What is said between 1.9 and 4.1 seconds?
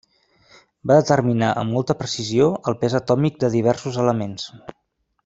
precisió el pes atòmic de diversos